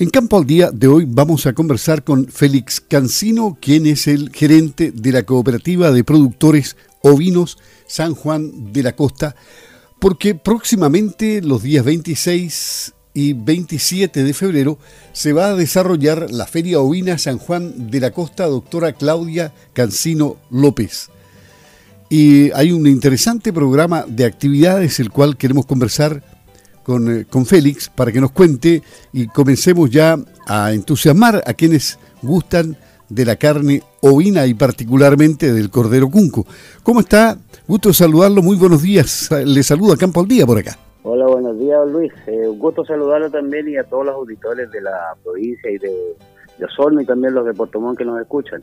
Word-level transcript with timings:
En 0.00 0.10
Campo 0.10 0.38
al 0.38 0.46
Día 0.46 0.70
de 0.72 0.86
hoy 0.86 1.06
vamos 1.08 1.46
a 1.46 1.54
conversar 1.54 2.04
con 2.04 2.28
Félix 2.28 2.80
Cancino, 2.80 3.58
quien 3.60 3.84
es 3.84 4.06
el 4.06 4.30
gerente 4.30 4.92
de 4.92 5.10
la 5.10 5.24
Cooperativa 5.24 5.90
de 5.90 6.04
Productores 6.04 6.76
Ovinos 7.02 7.58
San 7.88 8.14
Juan 8.14 8.72
de 8.72 8.84
la 8.84 8.94
Costa, 8.94 9.34
porque 9.98 10.36
próximamente 10.36 11.42
los 11.42 11.64
días 11.64 11.84
26 11.84 12.94
y 13.12 13.32
27 13.32 14.22
de 14.22 14.34
febrero 14.34 14.78
se 15.12 15.32
va 15.32 15.48
a 15.48 15.56
desarrollar 15.56 16.30
la 16.30 16.46
Feria 16.46 16.78
Ovina 16.78 17.18
San 17.18 17.38
Juan 17.38 17.90
de 17.90 17.98
la 17.98 18.12
Costa, 18.12 18.46
doctora 18.46 18.92
Claudia 18.92 19.52
Cancino 19.72 20.36
López. 20.48 21.10
Y 22.08 22.52
hay 22.52 22.70
un 22.70 22.86
interesante 22.86 23.52
programa 23.52 24.04
de 24.06 24.26
actividades, 24.26 25.00
el 25.00 25.10
cual 25.10 25.36
queremos 25.36 25.66
conversar 25.66 26.37
con, 26.88 27.14
eh, 27.14 27.26
con 27.28 27.44
Félix 27.44 27.90
para 27.90 28.10
que 28.10 28.18
nos 28.18 28.30
cuente 28.30 28.82
y 29.12 29.26
comencemos 29.26 29.90
ya 29.90 30.16
a 30.46 30.72
entusiasmar 30.72 31.42
a 31.44 31.52
quienes 31.52 31.98
gustan 32.22 32.78
de 33.10 33.26
la 33.26 33.36
carne 33.36 33.82
ovina 34.00 34.46
y 34.46 34.54
particularmente 34.54 35.52
del 35.52 35.68
cordero 35.68 36.08
cunco. 36.08 36.46
¿Cómo 36.82 37.00
está? 37.00 37.36
Gusto 37.66 37.92
saludarlo, 37.92 38.40
muy 38.40 38.56
buenos 38.56 38.80
días. 38.80 39.28
Le 39.44 39.62
saluda 39.62 39.98
Campo 39.98 40.20
al 40.20 40.28
Día 40.28 40.46
por 40.46 40.56
acá. 40.56 40.78
Hola, 41.02 41.26
buenos 41.26 41.58
días, 41.58 41.78
Luis. 41.88 42.10
Eh, 42.26 42.48
un 42.48 42.58
gusto 42.58 42.82
saludarlo 42.86 43.30
también 43.30 43.68
y 43.68 43.76
a 43.76 43.84
todos 43.84 44.06
los 44.06 44.14
auditores 44.14 44.70
de 44.70 44.80
la 44.80 45.14
provincia 45.22 45.70
y 45.70 45.76
de, 45.76 45.92
de 46.58 46.64
Osorno 46.64 47.02
y 47.02 47.04
también 47.04 47.34
los 47.34 47.44
de 47.44 47.52
Puerto 47.52 47.82
Montt 47.82 47.98
que 47.98 48.06
nos 48.06 48.18
escuchan. 48.18 48.62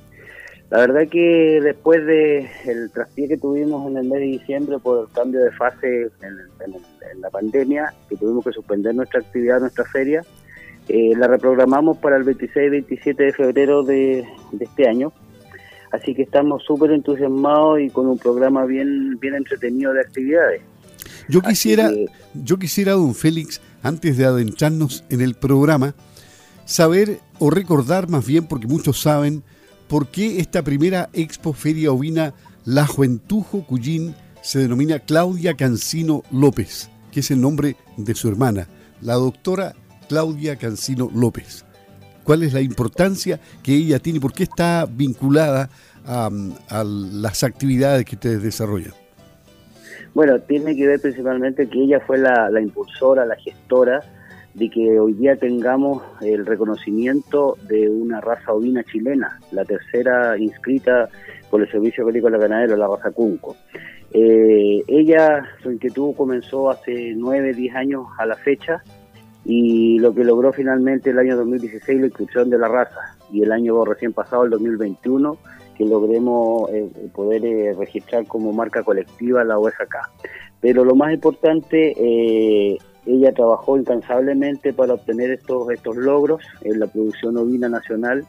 La 0.70 0.80
verdad 0.80 1.08
que 1.10 1.62
después 1.62 2.06
de 2.06 2.50
el 2.66 2.90
traspié 2.92 3.28
que 3.28 3.38
tuvimos 3.38 3.88
en 3.90 3.98
el 3.98 4.06
mes 4.06 4.20
de 4.20 4.26
diciembre 4.26 4.80
por 4.80 5.08
el 5.08 5.14
cambio 5.14 5.42
de 5.42 5.52
fase 5.52 6.10
en, 6.22 7.22
la 7.22 7.30
pandemia, 7.30 7.94
que 8.10 8.18
tuvimos 8.18 8.44
que 8.44 8.52
suspender 8.52 8.96
nuestra 8.96 9.20
actividad, 9.20 9.60
nuestra 9.60 9.86
feria, 9.86 10.24
eh, 10.88 11.14
la 11.16 11.28
reprogramamos 11.28 11.98
para 11.98 12.18
el 12.18 12.24
26 12.24 12.68
y 12.68 12.70
27 12.70 13.24
de 13.24 13.34
febrero 13.34 13.84
de, 13.84 14.26
este 14.60 14.88
año. 14.88 15.14
Así 15.92 16.16
que 16.16 16.24
estamos 16.24 16.64
súper 16.64 16.92
entusiasmados 16.92 17.80
y 17.80 17.90
con 17.90 18.08
un 18.08 18.18
programa 18.18 18.66
bien, 18.66 19.18
bien 19.20 19.36
entretenido 19.36 19.94
de 19.94 20.02
actividades. 20.02 20.62
Yo 21.30 21.42
quisiera, 21.42 21.90
yo 22.34 22.58
quisiera, 22.58 22.94
don 22.94 23.16
Félix, 23.16 23.62
antes 23.84 24.18
de 24.18 24.26
adentrarnos 24.26 25.04
en 25.10 25.22
el 25.22 25.36
programa, 25.36 25.94
saber 26.66 27.20
o 27.40 27.50
recordar 27.50 28.10
más 28.10 28.26
bien, 28.26 28.48
porque 28.48 28.68
muchos 28.68 29.00
saben, 29.00 29.44
por 29.88 30.08
qué 30.08 30.40
esta 30.40 30.64
primera 30.64 31.10
Expo 31.14 31.54
Feria 31.54 31.92
Ovina 31.92 32.34
La 32.66 32.86
Juentujo 32.86 33.66
Cuyín 33.66 34.16
se 34.42 34.60
denomina 34.60 35.00
Claudia 35.00 35.56
Cancino 35.56 36.24
López, 36.32 36.90
que 37.12 37.22
es 37.22 37.32
el 37.32 37.42
nombre 37.42 37.76
de 37.98 38.16
su 38.16 38.28
hermana, 38.28 38.68
la 39.02 39.14
doctora 39.16 39.74
Claudia 40.08 40.56
Cancino 40.56 41.10
López. 41.14 41.66
¿Cuál 42.24 42.44
es 42.44 42.54
la 42.54 42.62
importancia 42.62 43.40
que 43.62 43.74
ella 43.74 44.00
tiene? 44.00 44.20
¿Por 44.20 44.34
qué 44.34 44.44
está 44.44 44.88
vinculada 44.90 45.70
a, 46.06 46.30
a 46.70 46.84
las 46.84 47.44
actividades 47.44 48.06
que 48.06 48.16
ustedes 48.16 48.42
desarrollan? 48.42 48.94
Bueno, 50.16 50.40
tiene 50.40 50.76
que 50.78 50.88
ver 50.88 51.02
principalmente 51.02 51.68
que 51.68 51.84
ella 51.84 52.00
fue 52.00 52.18
la, 52.18 52.50
impulsora, 52.60 53.26
la 53.26 53.36
gestora 53.36 54.02
de 54.56 54.70
que 54.70 55.00
hoy 55.00 55.14
día 55.14 55.36
tengamos 55.36 56.02
el 56.22 56.46
reconocimiento 56.46 57.58
de 57.68 57.90
una 57.90 58.22
raza 58.22 58.54
ovina 58.54 58.84
chilena, 58.84 59.38
la 59.52 59.66
tercera 59.66 60.38
inscrita 60.38 61.10
por 61.50 61.62
el 61.62 61.70
Servicio 61.70 62.06
Agrícola 62.06 62.38
Ganadero, 62.38 62.78
la 62.78 62.88
raza 62.88 63.12
Cunco. 63.12 63.58
Eh, 64.14 64.82
ella, 64.88 65.46
su 65.62 65.72
inquietud 65.72 66.16
comenzó 66.16 66.70
hace 66.70 67.14
nueve, 67.18 67.54
diez 67.54 67.76
años 67.76 68.06
a 68.18 68.26
la 68.26 68.36
fecha 68.38 68.82
y 69.44 70.00
lo 70.00 70.16
que 70.16 70.24
logró 70.24 70.54
finalmente 70.54 71.10
el 71.10 71.20
año 71.20 71.36
2016 71.36 72.00
la 72.00 72.08
inscripción 72.08 72.50
de 72.50 72.58
la 72.58 72.70
raza 72.70 73.18
y 73.34 73.44
el 73.44 73.52
año 73.52 73.84
recién 73.84 74.14
pasado, 74.14 74.46
el 74.46 74.52
2021, 74.52 75.38
que 75.78 75.84
logremos 75.84 76.70
eh, 76.72 76.90
poder 77.14 77.46
eh, 77.46 77.74
registrar 77.78 78.26
como 78.26 78.54
marca 78.54 78.84
colectiva 78.84 79.44
la 79.44 79.60
OSK. 79.60 79.96
Pero 80.62 80.86
lo 80.86 80.96
más 80.96 81.14
importante, 81.14 82.80
ella 83.06 83.34
trabajó 83.34 83.78
incansablemente 83.78 84.74
para 84.74 84.94
obtener 84.94 85.32
estos, 85.32 85.70
estos 85.72 85.96
logros 85.96 86.44
en 86.62 86.80
la 86.80 86.88
producción 86.88 87.38
ovina 87.38 87.70
nacional 87.70 88.26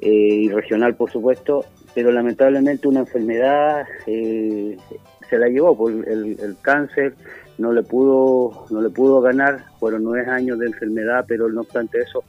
y 0.00 0.48
regional, 0.48 0.96
por 0.96 1.10
supuesto, 1.10 1.64
pero 1.94 2.10
lamentablemente 2.10 2.88
una 2.88 3.00
enfermedad 3.00 3.86
se 4.04 5.38
la 5.38 5.48
llevó 5.48 5.76
por 5.76 5.92
el, 5.92 6.38
el, 6.40 6.56
cáncer, 6.60 7.14
no 7.56 7.72
le 7.72 7.82
pudo 7.82 8.66
no 8.70 8.82
le 8.82 8.90
pudo 8.90 9.20
ganar, 9.20 9.64
fueron 9.78 10.02
nueve 10.02 10.28
años 10.28 10.58
de 10.58 10.66
enfermedad, 10.66 11.24
pero 11.28 11.48
no 11.48 11.60
obstante 11.60 12.00
eso 12.00 12.24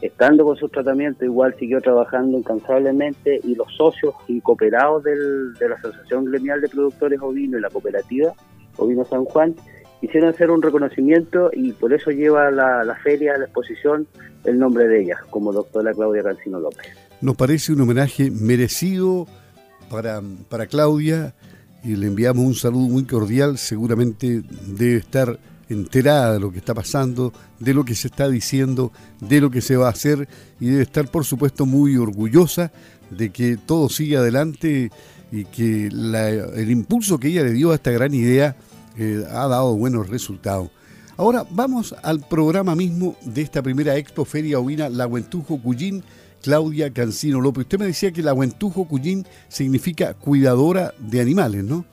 estando 0.00 0.44
con 0.44 0.56
su 0.56 0.68
tratamiento, 0.68 1.24
igual 1.24 1.54
siguió 1.58 1.80
trabajando 1.80 2.36
incansablemente 2.36 3.40
y 3.42 3.54
los 3.54 3.72
socios 3.74 4.14
y 4.26 4.40
cooperados 4.40 5.04
de 5.04 5.68
la 5.68 5.76
Asociación 5.76 6.26
Gremial 6.26 6.60
de 6.60 6.68
Productores 6.68 7.20
Ovinos 7.22 7.58
y 7.58 7.62
la 7.62 7.70
cooperativa 7.70 8.34
Ovino 8.76 9.04
San 9.04 9.24
Juan 9.24 9.54
quisieron 10.00 10.30
hacer 10.30 10.50
un 10.50 10.62
reconocimiento 10.62 11.50
y 11.52 11.72
por 11.72 11.92
eso 11.92 12.10
lleva 12.10 12.50
la, 12.50 12.84
la 12.84 12.94
feria, 12.96 13.36
la 13.38 13.44
exposición, 13.44 14.06
el 14.44 14.58
nombre 14.58 14.86
de 14.86 15.02
ella, 15.02 15.18
como 15.30 15.52
doctora 15.52 15.92
Claudia 15.92 16.22
Cancino 16.22 16.60
López. 16.60 16.86
Nos 17.20 17.36
parece 17.36 17.72
un 17.72 17.80
homenaje 17.80 18.30
merecido 18.30 19.26
para, 19.88 20.20
para 20.48 20.66
Claudia 20.66 21.34
y 21.82 21.96
le 21.96 22.06
enviamos 22.06 22.44
un 22.44 22.54
saludo 22.54 22.88
muy 22.88 23.04
cordial, 23.04 23.58
seguramente 23.58 24.42
debe 24.66 24.96
estar 24.96 25.38
enterada 25.68 26.34
de 26.34 26.40
lo 26.40 26.50
que 26.50 26.58
está 26.58 26.74
pasando, 26.74 27.32
de 27.58 27.74
lo 27.74 27.84
que 27.84 27.94
se 27.94 28.08
está 28.08 28.28
diciendo, 28.28 28.92
de 29.20 29.40
lo 29.40 29.50
que 29.50 29.60
se 29.60 29.76
va 29.76 29.86
a 29.86 29.90
hacer 29.90 30.28
y 30.60 30.66
debe 30.66 30.82
estar 30.82 31.08
por 31.08 31.24
supuesto 31.24 31.66
muy 31.66 31.96
orgullosa 31.96 32.72
de 33.10 33.30
que 33.30 33.56
todo 33.56 33.88
siga 33.88 34.20
adelante 34.20 34.90
y 35.30 35.44
que 35.46 35.86
el 35.86 36.70
impulso 36.70 37.18
que 37.18 37.28
ella 37.28 37.42
le 37.42 37.52
dio 37.52 37.72
a 37.72 37.76
esta 37.76 37.90
gran 37.90 38.14
idea 38.14 38.56
eh, 38.96 39.24
ha 39.28 39.48
dado 39.48 39.76
buenos 39.76 40.08
resultados. 40.08 40.70
Ahora 41.16 41.44
vamos 41.50 41.94
al 42.02 42.20
programa 42.20 42.74
mismo 42.74 43.16
de 43.22 43.42
esta 43.42 43.62
primera 43.62 43.96
Expo 43.96 44.24
Feria 44.24 44.58
Ovina 44.58 44.88
La 44.88 45.06
Huentujo 45.06 45.60
Cuyín, 45.62 46.02
Claudia 46.42 46.92
Cancino 46.92 47.40
López. 47.40 47.62
Usted 47.62 47.78
me 47.78 47.86
decía 47.86 48.10
que 48.10 48.22
la 48.22 48.34
Huentujo 48.34 48.88
Cuyín 48.88 49.24
significa 49.48 50.14
cuidadora 50.14 50.92
de 50.98 51.20
animales, 51.20 51.62
¿no? 51.62 51.84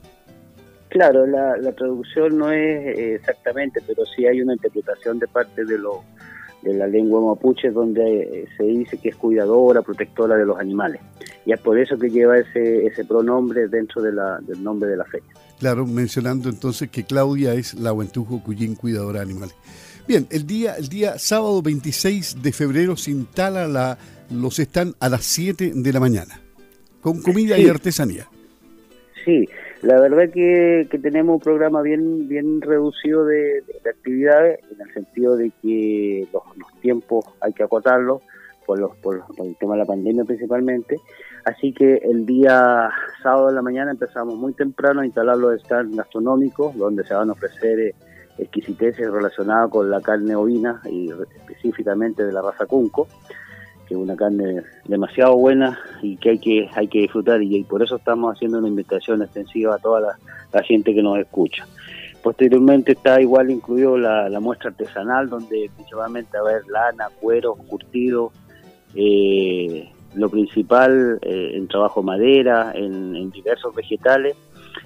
Claro, 0.89 1.25
la, 1.25 1.71
traducción 1.71 2.37
no 2.37 2.51
es 2.51 2.97
eh, 2.97 3.15
exactamente, 3.15 3.79
pero 3.87 4.05
sí 4.05 4.25
hay 4.25 4.41
una 4.41 4.53
interpretación 4.53 5.19
de 5.19 5.27
parte 5.27 5.63
de, 5.63 5.77
lo, 5.77 6.03
de 6.63 6.73
la 6.73 6.85
lengua 6.85 7.21
mapuche 7.21 7.69
donde 7.69 8.21
eh, 8.23 8.45
se 8.57 8.63
dice 8.63 8.97
que 8.97 9.09
es 9.09 9.15
cuidadora, 9.15 9.83
protectora 9.83 10.35
de 10.35 10.45
los 10.45 10.59
animales. 10.59 10.99
Y 11.45 11.53
es 11.53 11.59
por 11.61 11.79
eso 11.79 11.97
que 11.97 12.09
lleva 12.09 12.39
ese, 12.39 12.87
ese 12.87 13.05
pronombre 13.05 13.67
dentro 13.67 14.01
de 14.01 14.11
la, 14.11 14.39
del 14.41 14.61
nombre 14.61 14.89
de 14.89 14.97
la 14.97 15.05
fecha. 15.05 15.31
Claro, 15.61 15.85
mencionando 15.85 16.49
entonces 16.49 16.89
que 16.89 17.03
Claudia 17.03 17.53
es 17.53 17.75
la 17.75 17.93
Huentujo 17.93 18.41
Cuyín, 18.41 18.73
cuidadora 18.73 19.19
de 19.19 19.25
animales. 19.25 19.55
Bien, 20.07 20.25
el 20.31 20.47
día, 20.47 20.73
el 20.75 20.89
día 20.89 21.19
sábado 21.19 21.61
26 21.61 22.41
de 22.41 22.51
febrero 22.51 22.97
se 22.97 23.11
instala 23.11 23.67
la, 23.67 23.95
los 24.31 24.57
están 24.57 24.95
a 24.99 25.07
las 25.07 25.23
7 25.23 25.73
de 25.75 25.93
la 25.93 25.99
mañana, 25.99 26.41
con 26.99 27.21
comida 27.21 27.59
y 27.59 27.67
artesanía. 27.67 28.27
Sí, 29.23 29.47
la 29.83 30.01
verdad 30.01 30.33
que, 30.33 30.87
que 30.89 30.97
tenemos 30.97 31.35
un 31.35 31.41
programa 31.41 31.83
bien 31.83 32.27
bien 32.27 32.59
reducido 32.59 33.23
de, 33.25 33.63
actividades, 33.87 34.61
en 34.71 34.81
el 34.81 34.91
sentido 34.95 35.37
de 35.37 35.51
que 35.61 36.27
los, 36.33 36.41
tiempos 36.81 37.23
hay 37.39 37.53
que 37.53 37.61
acotarlos 37.61 38.23
por, 38.65 38.79
los, 38.79 38.95
por, 38.95 39.23
el 39.37 39.55
tema 39.57 39.73
de 39.73 39.79
la 39.81 39.85
pandemia 39.85 40.23
principalmente. 40.23 40.97
Así 41.45 41.73
que 41.73 41.97
el 41.97 42.25
día 42.25 42.89
sábado 43.23 43.47
de 43.47 43.53
la 43.53 43.61
mañana 43.61 43.91
empezamos 43.91 44.35
muy 44.35 44.53
temprano 44.53 45.01
a 45.01 45.05
instalar 45.05 45.37
los 45.37 45.59
stands 45.61 45.95
gastronómicos, 45.95 46.75
donde 46.77 47.03
se 47.03 47.13
van 47.13 47.29
a 47.29 47.33
ofrecer 47.33 47.79
eh, 47.79 47.95
exquisiteces 48.37 49.11
relacionadas 49.11 49.69
con 49.69 49.89
la 49.89 50.01
carne 50.01 50.35
ovina 50.35 50.81
y 50.85 51.09
específicamente 51.09 52.23
de 52.23 52.31
la 52.31 52.41
raza 52.41 52.65
Cunco 52.65 53.07
que 53.91 53.95
es 53.95 53.99
una 53.99 54.15
carne 54.15 54.63
demasiado 54.85 55.35
buena 55.35 55.77
y 56.01 56.15
que 56.15 56.29
hay 56.29 56.39
que 56.39 56.69
hay 56.73 56.87
que 56.87 56.99
disfrutar 56.99 57.43
y, 57.43 57.61
por 57.65 57.83
eso 57.83 57.97
estamos 57.97 58.33
haciendo 58.33 58.59
una 58.59 58.69
invitación 58.69 59.21
extensiva 59.21 59.75
a 59.75 59.79
toda 59.79 60.17
la, 60.53 60.63
gente 60.63 60.93
que 60.93 61.03
nos 61.03 61.17
escucha. 61.17 61.67
Posteriormente 62.23 62.93
está 62.93 63.19
igual 63.19 63.51
incluido 63.51 63.97
la, 63.97 64.39
muestra 64.39 64.69
artesanal 64.69 65.29
donde 65.29 65.69
principalmente 65.75 66.37
va 66.37 66.47
a 66.47 66.51
haber 66.51 66.67
lana, 66.67 67.09
cuero, 67.19 67.55
curtido, 67.55 68.31
eh, 68.95 69.91
lo 70.15 70.29
principal 70.29 71.19
eh, 71.21 71.51
en 71.55 71.67
trabajo 71.67 72.03
madera, 72.03 72.71
en, 72.75 73.31
diversos 73.31 73.73
vegetales 73.73 74.35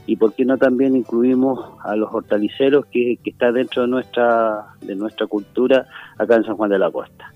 y 0.07 0.15
por 0.15 0.33
qué 0.33 0.45
no 0.45 0.57
también 0.57 0.95
incluimos 0.95 1.59
a 1.83 1.95
los 1.95 2.13
hortaliceros 2.13 2.85
que, 2.87 3.17
que 3.23 3.31
está 3.31 3.51
dentro 3.51 3.83
de 3.83 3.87
nuestra 3.87 4.65
de 4.81 4.95
nuestra 4.95 5.25
cultura 5.27 5.87
acá 6.17 6.35
en 6.35 6.43
San 6.43 6.55
Juan 6.55 6.69
de 6.69 6.79
la 6.79 6.91
Costa. 6.91 7.31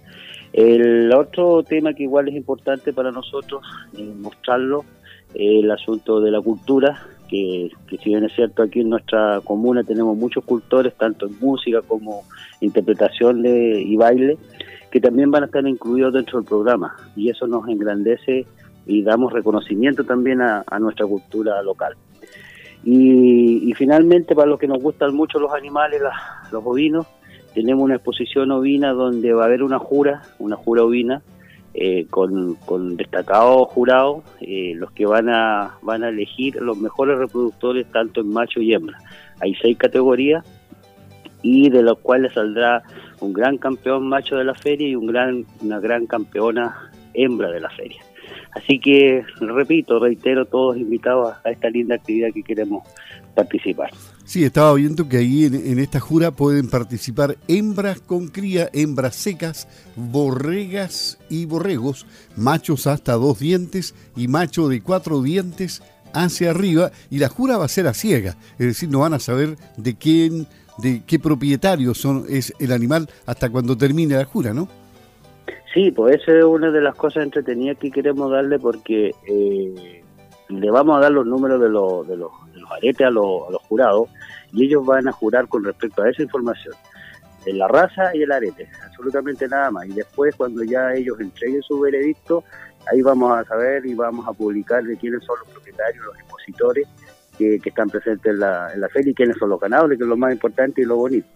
El 0.53 1.13
otro 1.13 1.63
tema 1.63 1.93
que 1.93 2.03
igual 2.03 2.27
es 2.27 2.35
importante 2.35 2.91
para 2.93 3.11
nosotros 3.11 3.61
eh, 3.97 4.13
mostrarlo 4.19 4.83
es 5.33 5.63
el 5.63 5.69
asunto 5.69 6.19
de 6.19 6.31
la 6.31 6.41
cultura, 6.41 7.05
que, 7.29 7.69
si 7.89 8.09
bien 8.09 8.23
es 8.23 8.33
cierto 8.33 8.63
aquí 8.63 8.79
en 8.79 8.89
nuestra 8.89 9.41
comuna 9.43 9.83
tenemos 9.83 10.17
muchos 10.17 10.43
cultores, 10.43 10.95
tanto 10.95 11.27
en 11.27 11.39
música 11.39 11.81
como 11.83 12.23
interpretación 12.61 13.43
de, 13.43 13.79
y 13.81 13.95
baile, 13.95 14.37
que 14.91 14.99
también 14.99 15.31
van 15.31 15.43
a 15.43 15.45
estar 15.45 15.65
incluidos 15.67 16.13
dentro 16.13 16.39
del 16.39 16.47
programa 16.47 16.95
y 17.15 17.29
eso 17.29 17.47
nos 17.47 17.67
engrandece 17.67 18.45
y 18.85 19.03
damos 19.03 19.31
reconocimiento 19.31 20.03
también 20.03 20.41
a, 20.41 20.63
nuestra 20.79 21.05
cultura 21.05 21.61
local. 21.61 21.93
Y, 22.83 23.71
finalmente, 23.75 24.35
para 24.35 24.47
los 24.47 24.59
que 24.59 24.67
nos 24.67 24.81
gustan 24.81 25.13
mucho 25.13 25.37
los 25.37 25.53
animales, 25.53 26.01
los 26.51 26.65
ovinos, 26.65 27.05
tenemos 27.53 27.83
una 27.83 27.95
exposición 27.95 28.51
ovina 28.51 28.93
donde 28.93 29.33
va 29.33 29.43
a 29.43 29.45
haber 29.45 29.63
una 29.63 29.77
jura, 29.77 30.23
una 30.39 30.55
jura 30.55 30.83
ovina, 30.83 31.21
eh, 31.75 32.07
con, 32.09 32.57
destacados 32.97 33.67
jurados, 33.67 34.23
eh, 34.41 34.73
los 34.75 34.91
que 34.91 35.05
van 35.05 35.29
a, 35.29 35.77
van 35.83 36.03
a 36.03 36.09
elegir 36.09 36.55
los 36.55 36.77
mejores 36.77 37.19
reproductores 37.19 37.85
tanto 37.91 38.21
en 38.21 38.29
macho 38.29 38.59
y 38.59 38.73
hembra. 38.73 38.97
Hay 39.39 39.53
seis 39.61 39.77
categorías 39.77 40.43
y 41.43 41.69
de 41.69 41.83
los 41.83 41.99
cuales 41.99 42.33
saldrá 42.33 42.83
un 43.21 43.33
gran 43.33 43.57
campeón 43.57 44.07
macho 44.07 44.35
de 44.35 44.43
la 44.43 44.55
feria 44.55 44.87
y 44.87 44.95
un 44.95 45.07
gran, 45.07 45.45
una 45.61 45.79
gran 45.79 46.05
campeona 46.05 46.91
hembra 47.13 47.49
de 47.51 47.59
la 47.59 47.69
feria. 47.69 48.01
Así 48.51 48.79
que, 48.79 49.23
repito, 49.39 49.99
reitero, 49.99 50.45
todos 50.45 50.77
invitados 50.77 51.35
a 51.43 51.51
esta 51.51 51.69
linda 51.69 51.95
actividad 51.95 52.29
que 52.33 52.43
queremos 52.43 52.83
participar. 53.35 53.91
Sí, 54.25 54.43
estaba 54.43 54.73
viendo 54.73 55.07
que 55.07 55.17
ahí 55.17 55.45
en, 55.45 55.79
esta 55.79 55.99
jura 55.99 56.31
pueden 56.31 56.69
participar 56.69 57.37
hembras 57.47 57.99
con 58.01 58.27
cría, 58.27 58.69
hembras 58.73 59.15
secas, 59.15 59.67
borregas 59.95 61.19
y 61.29 61.45
borregos, 61.45 62.05
machos 62.35 62.85
hasta 62.85 63.13
dos 63.13 63.39
dientes 63.39 63.95
y 64.15 64.27
macho 64.27 64.67
de 64.67 64.81
cuatro 64.81 65.21
dientes 65.21 65.81
hacia 66.13 66.51
arriba 66.51 66.91
y 67.09 67.19
la 67.19 67.29
jura 67.29 67.57
va 67.57 67.65
a 67.65 67.69
ser 67.69 67.87
a 67.87 67.93
ciega, 67.93 68.35
es 68.59 68.67
decir, 68.67 68.89
no 68.89 68.99
van 68.99 69.13
a 69.13 69.19
saber 69.19 69.55
de 69.77 69.95
quién, 69.95 70.47
de 70.81 71.03
qué 71.05 71.19
propietario 71.19 71.93
son, 71.93 72.25
es 72.29 72.53
el 72.59 72.71
animal 72.71 73.09
hasta 73.25 73.49
cuando 73.49 73.77
termine 73.77 74.15
la 74.15 74.25
jura, 74.25 74.53
¿no? 74.53 74.67
Sí, 75.73 75.91
pues 75.91 76.21
esa 76.21 76.37
es 76.37 76.43
una 76.43 76.71
de 76.71 76.81
las 76.81 76.95
cosas 76.95 77.23
entretenidas 77.23 77.77
que 77.77 77.91
queremos 77.91 78.31
darle 78.31 78.57
porque 78.57 79.13
eh, 79.27 80.03
le 80.47 80.71
vamos 80.71 80.97
a 80.97 81.01
dar 81.01 81.11
los 81.11 81.25
números 81.25 81.61
de, 81.61 81.69
los, 81.69 82.07
de, 82.07 82.17
los, 82.17 82.31
aretes 82.71 83.05
a 83.05 83.11
los, 83.11 83.55
jurados 83.67 84.09
y 84.51 84.65
ellos 84.65 84.83
van 84.85 85.07
a 85.07 85.11
jurar 85.11 85.47
con 85.47 85.63
respecto 85.63 86.01
a 86.01 86.09
esa 86.09 86.23
información, 86.23 86.73
de 87.45 87.53
la 87.53 87.67
raza 87.67 88.15
y 88.15 88.23
el 88.23 88.31
arete, 88.31 88.67
absolutamente 88.83 89.47
nada 89.47 89.69
más. 89.69 89.85
Y 89.85 89.93
después 89.93 90.35
cuando 90.35 90.63
ya 90.63 90.93
ellos 90.93 91.19
entreguen 91.19 91.61
su 91.61 91.79
veredicto, 91.79 92.43
ahí 92.91 93.01
vamos 93.03 93.37
a 93.37 93.43
saber 93.45 93.85
y 93.85 93.93
vamos 93.93 94.27
a 94.27 94.33
publicar 94.33 94.83
de 94.83 94.97
quiénes 94.97 95.23
son 95.23 95.37
los 95.39 95.49
propietarios, 95.49 96.03
los 96.03 96.15
expositores 96.15 96.87
que, 97.39 97.59
están 97.63 97.89
presentes 97.89 98.33
en 98.33 98.39
la, 98.39 98.71
en 98.73 98.81
la 98.81 98.89
feria 98.89 99.11
y 99.11 99.15
quiénes 99.15 99.37
son 99.37 99.49
los 99.49 99.59
ganadores, 99.59 99.97
que 99.97 100.03
es 100.03 100.09
lo 100.09 100.17
más 100.17 100.33
importante 100.33 100.81
y 100.81 100.85
lo 100.85 100.97
bonito. 100.97 101.27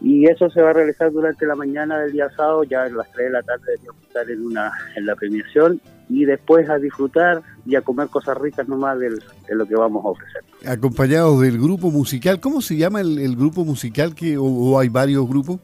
Y 0.00 0.26
eso 0.26 0.50
se 0.50 0.60
va 0.60 0.70
a 0.70 0.72
realizar 0.72 1.10
durante 1.12 1.46
la 1.46 1.54
mañana 1.54 1.98
del 2.00 2.12
día 2.12 2.28
sábado, 2.36 2.64
ya 2.64 2.82
a 2.82 2.88
las 2.90 3.10
3 3.12 3.26
de 3.26 3.32
la 3.32 3.42
tarde 3.42 3.62
deberíamos 3.66 4.02
estar 4.02 4.30
en, 4.30 4.44
una, 4.44 4.72
en 4.96 5.06
la 5.06 5.14
premiación 5.14 5.80
y 6.08 6.24
después 6.24 6.68
a 6.68 6.78
disfrutar 6.78 7.42
y 7.64 7.76
a 7.76 7.80
comer 7.80 8.08
cosas 8.08 8.36
ricas 8.36 8.68
nomás 8.68 8.98
de 8.98 9.10
lo 9.48 9.66
que 9.66 9.74
vamos 9.74 10.04
a 10.04 10.08
ofrecer. 10.08 10.42
Acompañados 10.66 11.40
del 11.40 11.58
grupo 11.58 11.90
musical, 11.90 12.40
¿cómo 12.40 12.60
se 12.60 12.76
llama 12.76 13.00
el, 13.00 13.36
grupo 13.36 13.64
musical 13.64 14.14
que, 14.14 14.36
o, 14.38 14.78
hay 14.78 14.88
varios 14.90 15.26
grupos? 15.26 15.60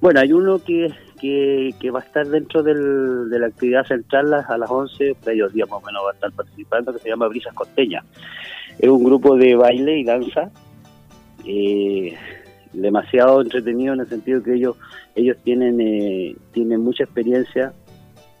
Bueno, 0.00 0.20
hay 0.20 0.32
uno 0.32 0.58
que, 0.58 0.88
que, 1.20 1.90
va 1.90 2.00
a 2.00 2.02
estar 2.02 2.26
dentro 2.26 2.62
del, 2.62 3.28
de 3.28 3.38
la 3.38 3.48
actividad 3.48 3.86
central 3.86 4.32
a 4.32 4.56
las 4.56 4.70
11, 4.70 5.16
medios 5.26 5.52
días 5.52 5.68
más 5.68 5.82
o 5.82 5.86
menos 5.86 6.02
va 6.06 6.10
a 6.10 6.14
estar 6.14 6.32
participando, 6.32 6.92
que 6.92 7.00
se 7.00 7.10
llama 7.10 7.28
Brisas 7.28 7.54
Costeña. 7.54 8.02
Es 8.78 8.88
un 8.88 9.04
grupo 9.04 9.36
de 9.36 9.54
baile 9.54 9.98
y 9.98 10.04
danza. 10.04 10.50
Eh, 11.44 12.16
demasiado 12.72 13.42
entretenido 13.42 13.94
en 13.94 14.00
el 14.00 14.08
sentido 14.08 14.42
que 14.42 14.54
ellos 14.54 14.76
ellos 15.14 15.36
tienen 15.44 15.80
eh, 15.80 16.36
tienen 16.52 16.80
mucha 16.80 17.04
experiencia 17.04 17.72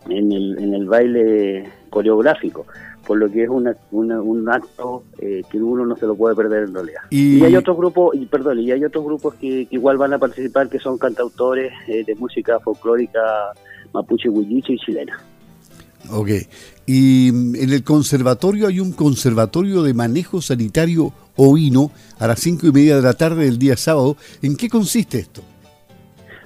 en 0.08 0.32
el, 0.32 0.58
en 0.58 0.74
el 0.74 0.86
baile 0.86 1.68
coreográfico 1.90 2.66
por 3.06 3.18
lo 3.18 3.30
que 3.30 3.42
es 3.42 3.48
una, 3.48 3.74
un 3.90 4.48
acto 4.48 5.04
eh, 5.18 5.42
que 5.50 5.58
uno 5.58 5.84
no 5.84 5.96
se 5.96 6.06
lo 6.06 6.14
puede 6.14 6.34
perder 6.34 6.64
en 6.64 6.74
realidad 6.74 7.02
y, 7.10 7.42
hay 7.42 7.56
otros 7.56 7.76
grupos 7.76 8.14
y 8.14 8.26
perdón 8.26 8.60
y 8.60 8.70
hay 8.70 8.84
otros 8.84 9.04
grupos 9.04 9.34
que, 9.34 9.66
igual 9.70 9.98
van 9.98 10.14
a 10.14 10.18
participar 10.18 10.68
que 10.68 10.78
son 10.78 10.96
cantautores 10.96 11.72
eh, 11.88 12.04
de 12.04 12.14
música 12.14 12.58
folclórica 12.60 13.20
mapuche 13.92 14.28
huilliche 14.28 14.74
y 14.74 14.78
chilena 14.78 15.18
Ok. 16.10 16.30
Y 16.86 17.30
mm, 17.32 17.56
en 17.56 17.70
el 17.70 17.84
conservatorio 17.84 18.66
hay 18.66 18.80
un 18.80 18.92
conservatorio 18.92 19.82
de 19.82 19.94
manejo 19.94 20.40
sanitario 20.40 21.12
ovino 21.36 21.90
a 22.18 22.26
las 22.26 22.40
cinco 22.40 22.66
y 22.66 22.72
media 22.72 22.96
de 22.96 23.02
la 23.02 23.14
tarde 23.14 23.44
del 23.44 23.58
día 23.58 23.76
sábado. 23.76 24.16
¿En 24.42 24.56
qué 24.56 24.68
consiste 24.68 25.18
esto? 25.18 25.42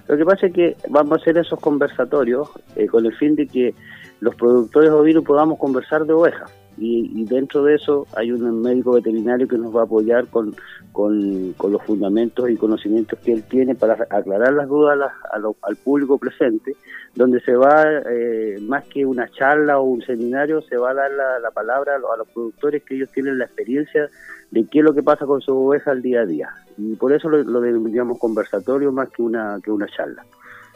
Lo 0.08 0.16
que 0.16 0.24
pasa 0.24 0.46
es 0.46 0.52
que 0.52 0.76
vamos 0.88 1.18
a 1.18 1.20
hacer 1.20 1.38
esos 1.38 1.58
conversatorios 1.58 2.48
eh, 2.76 2.86
con 2.86 3.06
el 3.06 3.14
fin 3.16 3.34
de 3.34 3.46
que 3.46 3.74
los 4.20 4.34
productores 4.34 4.90
ovinos 4.90 5.24
podamos 5.24 5.58
conversar 5.58 6.06
de 6.06 6.12
ovejas 6.12 6.50
y, 6.78 7.25
dentro 7.25 7.64
de 7.64 7.75
eso 7.75 8.06
hay 8.14 8.31
un 8.31 8.61
médico 8.61 8.93
veterinario 8.93 9.49
que 9.49 9.56
nos 9.56 9.75
va 9.75 9.81
a 9.81 9.84
apoyar 9.84 10.26
con, 10.26 10.55
con, 10.93 11.55
los 11.73 11.82
fundamentos 11.82 12.50
y 12.50 12.56
conocimientos 12.56 13.19
que 13.20 13.32
él 13.32 13.43
tiene 13.44 13.75
para 13.75 13.94
aclarar 14.11 14.52
las 14.52 14.69
dudas 14.69 15.11
al 15.32 15.76
público 15.76 16.19
presente, 16.19 16.76
donde 17.14 17.40
se 17.40 17.55
va, 17.55 17.84
eh, 18.11 18.58
más 18.62 18.84
que 18.84 19.06
una 19.06 19.28
charla 19.31 19.78
o 19.78 19.84
un 19.84 20.02
seminario, 20.02 20.61
se 20.62 20.76
va 20.76 20.90
a 20.90 20.94
dar 20.94 21.11
la, 21.11 21.50
palabra 21.50 21.96
a 21.96 22.17
los, 22.17 22.28
productores 22.28 22.82
que 22.82 22.96
ellos 22.96 23.11
tienen 23.11 23.38
la 23.38 23.46
experiencia 23.46 24.11
de 24.50 24.67
qué 24.67 24.81
es 24.81 24.84
lo 24.84 24.94
que 24.94 25.02
pasa 25.02 25.25
con 25.25 25.40
su 25.40 25.52
oveja 25.55 25.93
al 25.93 26.02
día 26.02 26.20
a 26.20 26.26
día. 26.26 26.50
Y 26.76 26.94
por 26.96 27.12
eso 27.12 27.28
lo, 27.28 27.43
lo 27.43 27.61
denominamos 27.61 28.19
conversatorio 28.19 28.93
más 28.93 29.08
que 29.11 29.23
una, 29.23 29.58
que 29.62 29.70
una 29.70 29.87
charla. 29.87 30.25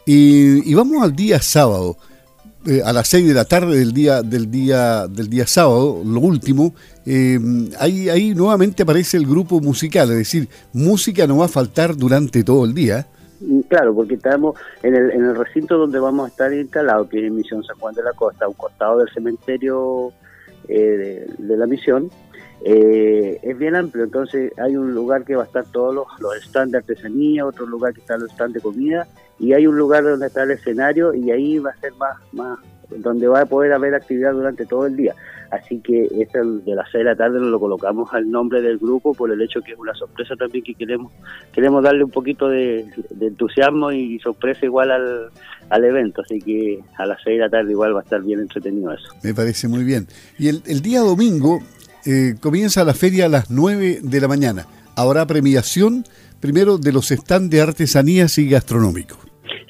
Y, 0.06 0.70
y 0.70 0.75
vamos 0.75 1.02
al 1.02 1.14
día 1.14 1.41
sábado. 1.41 1.97
Eh, 2.66 2.82
a 2.84 2.92
las 2.92 3.08
6 3.08 3.26
de 3.26 3.32
la 3.32 3.46
tarde 3.46 3.78
del 3.78 3.94
día 3.94 4.20
del 4.20 4.50
día 4.50 5.06
del 5.06 5.30
día 5.30 5.46
sábado, 5.46 6.02
lo 6.04 6.20
último, 6.20 6.74
eh, 7.06 7.38
ahí, 7.78 8.10
ahí 8.10 8.34
nuevamente 8.34 8.82
aparece 8.82 9.16
el 9.16 9.26
grupo 9.26 9.60
musical, 9.60 10.10
es 10.10 10.18
decir, 10.18 10.46
música 10.74 11.26
no 11.26 11.38
va 11.38 11.46
a 11.46 11.48
faltar 11.48 11.96
durante 11.96 12.44
todo 12.44 12.66
el 12.66 12.74
día. 12.74 13.06
Mm, 13.40 13.60
claro, 13.60 13.94
porque 13.94 14.16
estamos 14.16 14.58
en 14.82 14.94
el, 14.94 15.10
en 15.10 15.24
el 15.24 15.36
recinto 15.36 15.78
donde 15.78 15.98
vamos 16.00 16.26
a 16.26 16.28
estar 16.28 16.52
instalados, 16.52 17.08
que 17.08 17.24
es 17.24 17.32
Misión 17.32 17.64
San 17.64 17.78
Juan 17.78 17.94
de 17.94 18.02
la 18.02 18.12
Costa, 18.12 18.44
a 18.44 18.48
un 18.48 18.54
costado 18.54 18.98
del 18.98 19.08
cementerio 19.08 20.12
eh, 20.68 21.26
de, 21.38 21.56
la 21.56 21.66
misión, 21.66 22.10
es 23.50 23.58
bien 23.58 23.76
amplio, 23.76 24.05
entonces 24.05 24.52
hay 24.58 24.76
un 24.76 24.93
lugar 24.94 25.25
que 25.25 25.37
va 25.37 25.43
a 25.43 25.47
estar 25.47 25.64
todos 25.67 25.94
los, 25.94 26.06
los 26.20 26.35
stands 26.43 26.73
de 26.73 26.79
artesanía, 26.79 27.47
otro 27.47 27.67
lugar 27.67 27.93
que 27.93 28.00
está 28.00 28.17
los 28.17 28.31
stands 28.32 28.54
de 28.54 28.61
comida 28.61 29.07
y 29.38 29.54
hay 29.54 29.66
un 29.66 29.76
lugar 29.76 30.04
donde 30.04 30.26
está 30.26 30.42
el 30.42 30.52
escenario 30.52 31.14
y 31.14 31.30
ahí 31.30 31.59
va 31.59 31.71
a 31.71 31.76
ser 31.80 31.92
más, 31.95 32.16
más 32.33 32.59
donde 32.90 33.26
va 33.26 33.42
a 33.42 33.47
poder 33.47 33.73
haber 33.73 33.95
actividad 33.95 34.33
durante 34.33 34.66
todo 34.66 34.87
el 34.87 34.97
día. 34.97 35.14
Así 35.50 35.80
que 35.80 36.04
este 36.21 36.38
de 36.38 36.75
las 36.76 36.88
6 36.92 37.00
de 37.00 37.04
la 37.04 37.16
tarde 37.16 37.40
lo 37.40 37.59
colocamos 37.59 38.12
al 38.12 38.30
nombre 38.30 38.62
del 38.62 38.78
grupo 38.78 39.14
por 39.14 39.33
el 39.33 39.42
hecho 39.42 39.61
que 39.62 39.73
es 39.73 39.78
una 39.78 39.95
sorpresa 39.95 40.37
también 40.37 40.62
que 40.62 40.75
queremos 40.75 41.12
queremos 41.52 41.83
darle 41.83 42.04
un 42.04 42.11
poquito 42.11 42.49
de, 42.49 42.87
entusiasmo 43.21 43.90
y 43.90 44.21
sorpresa 44.21 44.64
igual 44.64 44.92
al, 44.92 45.30
al, 45.71 45.85
evento. 45.85 46.23
Así 46.23 46.38
que 46.40 46.80
a 46.97 47.07
las 47.07 47.21
6 47.25 47.38
de 47.38 47.45
la 47.45 47.50
tarde 47.50 47.73
igual 47.73 47.97
va 47.97 48.00
a 48.00 48.02
estar 48.04 48.23
bien 48.23 48.40
entretenido 48.40 48.92
eso. 48.92 49.09
Me 49.25 49.35
parece 49.35 49.66
muy 49.66 49.83
bien. 49.83 50.07
Y 50.38 50.49
el 50.49 50.83
día 50.83 51.00
domingo 51.00 51.61
eh, 52.07 52.35
comienza 52.40 52.85
la 52.85 52.95
feria 52.95 53.26
a 53.26 53.28
las 53.28 53.50
9 53.50 54.00
de 54.02 54.21
la 54.21 54.28
mañana. 54.28 54.66
Habrá 54.97 55.26
premiación 55.26 56.04
primero 56.40 56.78
de 56.78 56.92
los 56.92 57.09
stands 57.09 57.50
de 57.50 57.61
artesanías 57.61 58.38
y 58.38 58.49
gastronómicos. 58.49 59.19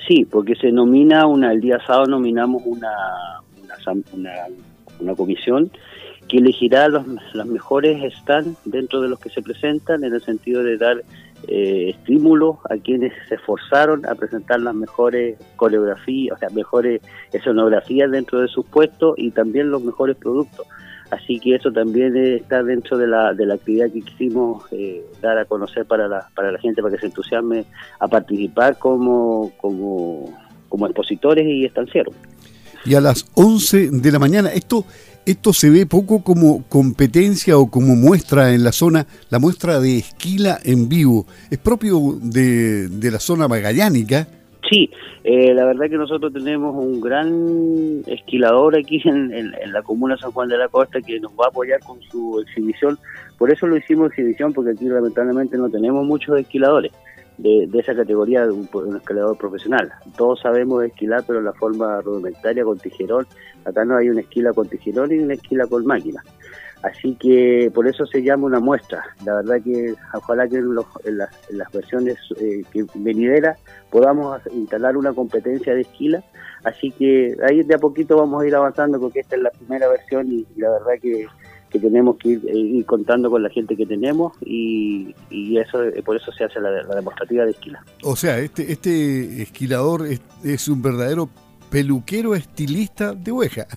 Sí, 0.06 0.24
porque 0.24 0.54
se 0.56 0.72
nomina, 0.72 1.26
una, 1.26 1.52
el 1.52 1.60
día 1.60 1.78
sábado 1.86 2.06
nominamos 2.06 2.62
una, 2.64 2.90
una, 4.12 4.32
una, 5.00 5.14
comisión 5.14 5.70
que 6.28 6.38
elegirá 6.38 6.88
los, 6.88 7.04
los, 7.32 7.46
mejores 7.46 8.12
stands 8.14 8.58
dentro 8.64 9.00
de 9.00 9.08
los 9.08 9.20
que 9.20 9.30
se 9.30 9.42
presentan 9.42 10.04
en 10.04 10.14
el 10.14 10.20
sentido 10.20 10.62
de 10.62 10.76
dar 10.78 11.02
eh, 11.48 11.90
estímulos 11.90 12.58
a 12.68 12.76
quienes 12.76 13.12
se 13.28 13.36
esforzaron 13.36 14.04
a 14.06 14.14
presentar 14.14 14.60
las 14.60 14.74
mejores 14.74 15.38
coreografías, 15.56 16.36
o 16.36 16.38
sea, 16.38 16.50
mejores 16.50 17.00
escenografías 17.32 18.10
dentro 18.10 18.40
de 18.40 18.48
sus 18.48 18.66
puestos 18.66 19.14
y 19.16 19.30
también 19.30 19.70
los 19.70 19.82
mejores 19.82 20.16
productos. 20.16 20.66
Así 21.10 21.40
que 21.40 21.56
eso 21.56 21.72
también 21.72 22.16
está 22.16 22.62
dentro 22.62 22.96
de 22.96 23.08
la, 23.08 23.34
de 23.34 23.44
la 23.44 23.54
actividad 23.54 23.90
que 23.90 24.00
quisimos 24.02 24.64
eh, 24.70 25.04
dar 25.20 25.38
a 25.38 25.44
conocer 25.44 25.84
para 25.84 26.06
la, 26.06 26.28
para 26.34 26.52
la 26.52 26.58
gente, 26.60 26.82
para 26.82 26.94
que 26.94 27.00
se 27.00 27.06
entusiasme 27.06 27.64
a 27.98 28.06
participar 28.06 28.78
como, 28.78 29.50
como, 29.56 30.32
como 30.68 30.86
expositores 30.86 31.44
y 31.46 31.64
estancieros. 31.64 32.14
Y 32.84 32.94
a 32.94 33.00
las 33.00 33.26
11 33.34 33.90
de 33.90 34.12
la 34.12 34.20
mañana, 34.20 34.50
esto, 34.50 34.84
esto 35.26 35.52
se 35.52 35.68
ve 35.68 35.84
poco 35.84 36.22
como 36.22 36.62
competencia 36.68 37.58
o 37.58 37.70
como 37.70 37.96
muestra 37.96 38.54
en 38.54 38.62
la 38.62 38.72
zona, 38.72 39.06
la 39.30 39.40
muestra 39.40 39.80
de 39.80 39.98
esquila 39.98 40.60
en 40.62 40.88
vivo. 40.88 41.26
Es 41.50 41.58
propio 41.58 42.18
de, 42.22 42.88
de 42.88 43.10
la 43.10 43.18
zona 43.18 43.48
magallánica 43.48 44.28
Sí, 44.70 44.88
eh, 45.24 45.52
la 45.52 45.64
verdad 45.64 45.90
que 45.90 45.96
nosotros 45.96 46.32
tenemos 46.32 46.76
un 46.76 47.00
gran 47.00 48.02
esquilador 48.06 48.78
aquí 48.78 49.02
en, 49.04 49.50
la 49.72 49.82
comuna 49.82 50.16
San 50.16 50.30
Juan 50.30 50.48
de 50.48 50.56
la 50.56 50.68
Costa 50.68 51.00
que 51.00 51.18
nos 51.18 51.32
va 51.32 51.46
a 51.46 51.48
apoyar 51.48 51.80
con 51.80 52.00
su 52.02 52.38
exhibición. 52.40 52.96
Por 53.36 53.50
eso 53.52 53.66
lo 53.66 53.76
hicimos 53.76 54.10
exhibición, 54.10 54.52
porque 54.52 54.70
aquí 54.70 54.84
lamentablemente 54.84 55.58
no 55.58 55.68
tenemos 55.68 56.06
muchos 56.06 56.38
esquiladores. 56.38 56.92
de, 57.38 57.68
esa 57.80 57.96
categoría 57.96 58.46
de 58.46 58.52
un, 58.52 58.96
escalador 58.96 59.36
profesional. 59.36 59.90
Todos 60.16 60.40
sabemos 60.40 60.84
esquilar, 60.84 61.24
pero 61.26 61.40
en 61.40 61.46
la 61.46 61.52
forma 61.54 62.00
rudimentaria 62.02 62.62
con 62.62 62.78
tijerón. 62.78 63.26
Acá 63.64 63.84
no 63.84 63.96
hay 63.96 64.08
una 64.08 64.20
esquila 64.20 64.52
con 64.52 64.68
tijerón 64.68 65.10
y 65.10 65.18
una 65.18 65.34
esquila 65.34 65.66
con 65.66 65.84
máquina. 65.84 66.22
Así 66.82 67.14
que 67.14 67.70
por 67.74 67.86
eso 67.86 68.06
se 68.06 68.22
llama 68.22 68.46
una 68.46 68.60
muestra. 68.60 69.04
La 69.24 69.34
verdad 69.34 69.56
que 69.62 69.94
ojalá 70.14 70.48
que 70.48 70.56
en, 70.56 70.74
las, 71.18 71.72
versiones 71.72 72.16
eh, 72.40 72.62
que 72.72 72.86
venideras 72.94 73.58
podamos 73.90 74.40
instalar 74.52 74.96
una 74.96 75.12
competencia 75.12 75.74
de 75.74 75.82
esquila. 75.82 76.24
Así 76.64 76.90
que 76.92 77.36
ahí 77.46 77.62
de 77.62 77.74
a 77.74 77.78
poquito 77.78 78.16
vamos 78.16 78.42
a 78.42 78.46
ir 78.46 78.54
avanzando 78.54 78.98
porque 78.98 79.20
esta 79.20 79.36
es 79.36 79.42
la 79.42 79.50
primera 79.50 79.88
versión 79.88 80.32
y, 80.32 80.46
la 80.56 80.70
verdad 80.70 80.92
que, 81.00 81.26
tenemos 81.78 82.16
que 82.16 82.32
eh, 82.32 82.58
ir, 82.58 82.84
contando 82.86 83.30
con 83.30 83.42
la 83.42 83.50
gente 83.50 83.76
que 83.76 83.86
tenemos 83.86 84.32
y, 84.40 85.14
eso 85.58 85.84
eh, 85.84 86.02
por 86.02 86.16
eso 86.16 86.32
se 86.32 86.44
hace 86.44 86.60
la, 86.60 86.70
demostrativa 86.94 87.44
de 87.44 87.50
esquila. 87.50 87.84
O 88.02 88.16
sea, 88.16 88.38
este, 88.38 88.72
este 88.72 89.42
esquilador 89.42 90.06
es 90.42 90.68
un 90.68 90.82
verdadero 90.82 91.28
peluquero 91.70 92.34
estilista 92.34 93.14
de 93.14 93.30
oveja. 93.30 93.66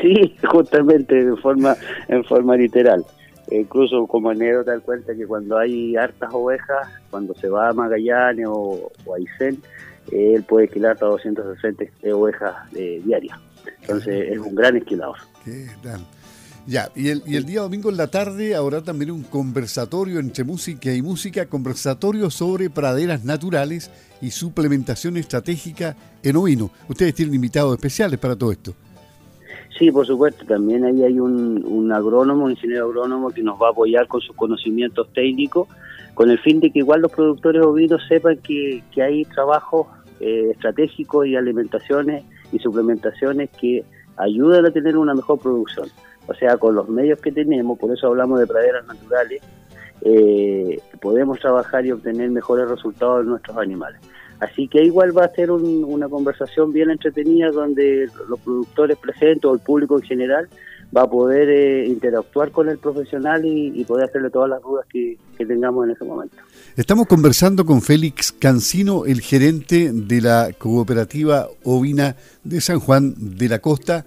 Sí, 0.00 0.36
justamente 0.48 1.18
en 1.20 1.36
forma, 1.38 1.76
en 2.08 2.24
forma 2.24 2.56
literal. 2.56 3.04
Incluso 3.50 4.06
como 4.06 4.30
anécdota 4.30 4.72
tal 4.72 4.82
cuenta 4.82 5.14
que 5.14 5.26
cuando 5.26 5.58
hay 5.58 5.96
hartas 5.96 6.30
ovejas, 6.32 6.88
cuando 7.10 7.34
se 7.34 7.48
va 7.48 7.68
a 7.68 7.72
Magallanes 7.72 8.46
o, 8.48 8.90
a 9.06 9.16
Aysén, 9.16 9.60
él 10.12 10.42
puede 10.44 10.66
esquilar 10.66 10.92
hasta 10.92 11.06
260 11.06 11.84
ovejas 12.14 12.54
eh, 12.74 13.02
diarias. 13.04 13.38
Entonces 13.82 14.30
es 14.30 14.38
un 14.38 14.54
gran 14.54 14.76
esquilador. 14.76 15.16
Qué 15.44 15.66
gran. 15.82 16.00
Ya, 16.66 16.90
y 16.96 17.08
el, 17.08 17.22
y 17.26 17.36
el 17.36 17.44
día 17.44 17.60
domingo 17.60 17.90
en 17.90 17.98
la 17.98 18.06
tarde 18.06 18.54
habrá 18.54 18.80
también 18.80 19.10
un 19.10 19.22
conversatorio 19.22 20.18
entre 20.18 20.44
música 20.44 20.94
y 20.94 21.02
música, 21.02 21.44
conversatorio 21.44 22.30
sobre 22.30 22.70
praderas 22.70 23.22
naturales 23.22 23.90
y 24.22 24.30
suplementación 24.30 25.18
estratégica 25.18 25.94
en 26.22 26.36
ovino. 26.36 26.70
Ustedes 26.88 27.14
tienen 27.14 27.34
invitados 27.34 27.74
especiales 27.74 28.18
para 28.18 28.34
todo 28.34 28.50
esto. 28.50 28.72
Sí, 29.78 29.90
por 29.90 30.06
supuesto, 30.06 30.46
también 30.46 30.84
ahí 30.84 31.02
hay 31.02 31.18
un, 31.18 31.62
un 31.66 31.92
agrónomo, 31.92 32.44
un 32.44 32.52
ingeniero 32.52 32.86
agrónomo 32.86 33.30
que 33.30 33.42
nos 33.42 33.60
va 33.60 33.68
a 33.68 33.70
apoyar 33.70 34.06
con 34.06 34.22
sus 34.22 34.34
conocimientos 34.34 35.12
técnicos, 35.12 35.68
con 36.14 36.30
el 36.30 36.38
fin 36.38 36.60
de 36.60 36.70
que 36.70 36.78
igual 36.78 37.02
los 37.02 37.12
productores 37.12 37.60
ovinos 37.62 38.00
sepan 38.08 38.38
que, 38.38 38.82
que 38.92 39.02
hay 39.02 39.24
trabajos 39.26 39.88
eh, 40.20 40.50
estratégicos 40.52 41.26
y 41.26 41.36
alimentaciones 41.36 42.24
y 42.52 42.58
suplementaciones 42.60 43.50
que 43.50 43.84
ayudan 44.16 44.64
a 44.64 44.70
tener 44.70 44.96
una 44.96 45.12
mejor 45.12 45.40
producción 45.40 45.88
o 46.26 46.34
sea, 46.34 46.56
con 46.56 46.74
los 46.74 46.88
medios 46.88 47.20
que 47.20 47.32
tenemos, 47.32 47.78
por 47.78 47.92
eso 47.92 48.08
hablamos 48.08 48.40
de 48.40 48.46
praderas 48.46 48.86
naturales, 48.86 49.42
eh, 50.02 50.80
podemos 51.00 51.38
trabajar 51.38 51.84
y 51.86 51.92
obtener 51.92 52.30
mejores 52.30 52.68
resultados 52.68 53.24
de 53.24 53.30
nuestros 53.30 53.56
animales. 53.56 54.00
Así 54.40 54.68
que 54.68 54.82
igual 54.82 55.16
va 55.16 55.24
a 55.24 55.28
ser 55.28 55.50
una 55.50 56.08
conversación 56.08 56.72
bien 56.72 56.90
entretenida 56.90 57.50
donde 57.50 58.08
los 58.28 58.40
productores 58.40 58.98
presentes 58.98 59.44
o 59.44 59.54
el 59.54 59.60
público 59.60 59.96
en 59.96 60.02
general 60.02 60.48
va 60.94 61.02
a 61.02 61.10
poder 61.10 61.48
eh, 61.48 61.86
interactuar 61.86 62.50
con 62.50 62.68
el 62.68 62.78
profesional 62.78 63.44
y, 63.44 63.84
poder 63.84 64.08
hacerle 64.08 64.30
todas 64.30 64.50
las 64.50 64.62
dudas 64.62 64.86
que, 64.88 65.16
tengamos 65.36 65.84
en 65.86 65.92
ese 65.92 66.04
momento. 66.04 66.36
Estamos 66.76 67.06
conversando 67.06 67.66
con 67.66 67.82
Félix 67.82 68.32
Cancino, 68.32 69.04
el 69.04 69.20
gerente 69.20 69.92
de 69.92 70.20
la 70.20 70.50
cooperativa 70.56 71.48
ovina 71.64 72.16
de 72.44 72.60
San 72.60 72.80
Juan 72.80 73.14
de 73.18 73.48
la 73.48 73.58
Costa 73.58 74.06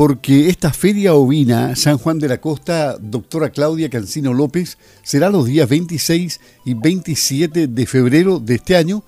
porque 0.00 0.48
esta 0.48 0.72
feria 0.72 1.12
ovina 1.12 1.76
San 1.76 1.98
Juan 1.98 2.18
de 2.18 2.26
la 2.26 2.40
Costa, 2.40 2.96
doctora 2.98 3.50
Claudia 3.50 3.90
Cancino 3.90 4.32
López, 4.32 4.78
será 5.02 5.28
los 5.28 5.44
días 5.44 5.68
26 5.68 6.40
y 6.64 6.72
27 6.72 7.66
de 7.66 7.86
febrero 7.86 8.38
de 8.38 8.54
este 8.54 8.76
año, 8.76 9.04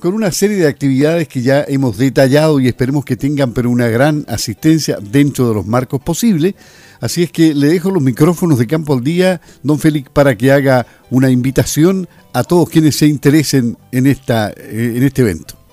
con 0.00 0.12
una 0.12 0.32
serie 0.32 0.56
de 0.56 0.66
actividades 0.66 1.28
que 1.28 1.40
ya 1.42 1.64
hemos 1.68 1.98
detallado 1.98 2.58
y 2.58 2.66
esperemos 2.66 3.04
que 3.04 3.14
tengan 3.14 3.52
pero 3.52 3.70
una 3.70 3.86
gran 3.86 4.24
asistencia 4.26 4.98
dentro 5.00 5.46
de 5.46 5.54
los 5.54 5.66
marcos 5.66 6.02
posibles. 6.02 6.56
Así 7.00 7.22
es 7.22 7.30
que 7.30 7.54
le 7.54 7.68
dejo 7.68 7.92
los 7.92 8.02
micrófonos 8.02 8.58
de 8.58 8.66
campo 8.66 8.94
al 8.94 9.04
día, 9.04 9.40
don 9.62 9.78
Félix, 9.78 10.10
para 10.10 10.36
que 10.36 10.50
haga 10.50 10.84
una 11.10 11.30
invitación 11.30 12.08
a 12.32 12.42
todos 12.42 12.68
quienes 12.70 12.96
se 12.96 13.06
interesen 13.06 13.78
en, 13.92 14.08
esta, 14.08 14.50
eh, 14.50 14.94
en 14.96 15.04
este 15.04 15.22
evento. 15.22 15.63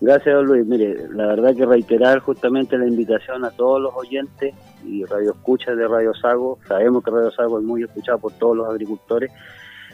Gracias, 0.00 0.42
Luis. 0.44 0.66
Mire, 0.66 1.08
la 1.10 1.26
verdad 1.26 1.54
que 1.54 1.64
reiterar 1.64 2.18
justamente 2.20 2.76
la 2.76 2.86
invitación 2.86 3.44
a 3.44 3.50
todos 3.50 3.80
los 3.80 3.94
oyentes 3.94 4.54
y 4.84 5.04
radio 5.04 5.32
escuchas 5.32 5.76
de 5.76 5.88
Radio 5.88 6.12
Sago. 6.14 6.58
Sabemos 6.68 7.02
que 7.02 7.10
Radio 7.10 7.30
Sago 7.30 7.58
es 7.58 7.64
muy 7.64 7.82
escuchado 7.82 8.18
por 8.18 8.32
todos 8.34 8.56
los 8.56 8.68
agricultores 8.68 9.32